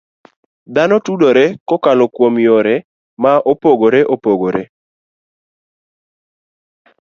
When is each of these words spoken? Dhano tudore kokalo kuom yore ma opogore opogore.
Dhano 0.73 0.97
tudore 1.05 1.45
kokalo 1.69 2.03
kuom 2.15 2.35
yore 2.45 2.75
ma 3.21 3.31
opogore 3.51 4.01
opogore. 4.13 4.63